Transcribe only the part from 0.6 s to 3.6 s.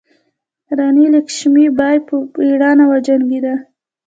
راني لکشمي بای په میړانه وجنګیده.